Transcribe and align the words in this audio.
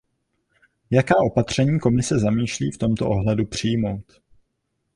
Jaká 0.91 1.15
opatření 1.17 1.79
Komise 1.79 2.19
zamýšlí 2.19 2.71
v 2.71 2.77
tomto 2.77 3.09
ohledu 3.09 3.45
přijmout? 3.45 4.21